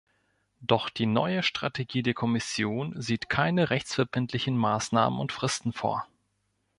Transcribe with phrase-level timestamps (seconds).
[0.61, 6.07] Doch die neue Strategie der Kommission sieht keine rechtsverbindlichen Maßnahmen und Fristen vor.